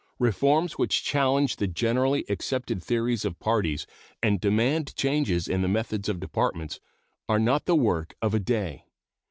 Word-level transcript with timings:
Reforms 0.17 0.79
which 0.79 1.03
challenge 1.03 1.57
the 1.57 1.67
generally 1.67 2.25
accepted 2.27 2.81
theories 2.83 3.23
of 3.23 3.37
parties 3.37 3.85
and 4.23 4.41
demand 4.41 4.95
changes 4.95 5.47
in 5.47 5.61
the 5.61 5.67
methods 5.67 6.09
of 6.09 6.19
Departments 6.19 6.79
are 7.29 7.37
not 7.37 7.65
the 7.65 7.75
work 7.75 8.15
of 8.19 8.33
a 8.33 8.39
day. 8.39 8.83